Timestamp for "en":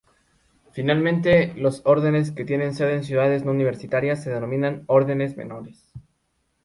2.95-3.03